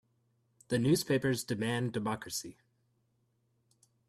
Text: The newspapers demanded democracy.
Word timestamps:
The 0.69 0.79
newspapers 0.79 1.43
demanded 1.43 1.93
democracy. 1.93 2.57